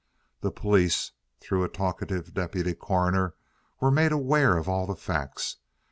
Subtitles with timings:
[0.39, 3.35] The police, through a talkative deputy coroner,
[3.79, 5.57] were made aware of all the facts.